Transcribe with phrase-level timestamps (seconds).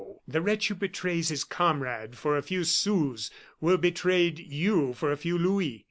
[0.27, 5.15] the wretch who betrays his comrade for a few sous, will betray you for a
[5.15, 5.79] few louis.